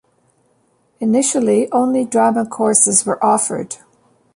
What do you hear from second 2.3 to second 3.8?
courses were offered.